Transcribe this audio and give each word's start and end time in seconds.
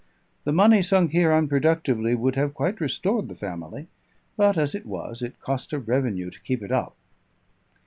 The 0.45 0.51
money 0.51 0.81
sunk 0.81 1.11
here 1.11 1.29
unproductively 1.31 2.17
would 2.17 2.35
have 2.35 2.55
quite 2.55 2.81
restored 2.81 3.29
the 3.29 3.35
family; 3.35 3.85
but 4.35 4.57
as 4.57 4.73
it 4.73 4.87
was, 4.87 5.21
it 5.21 5.39
cost 5.39 5.73
a 5.73 5.77
revenue 5.79 6.31
to 6.31 6.41
keep 6.41 6.63
it 6.63 6.71
up. 6.71 6.95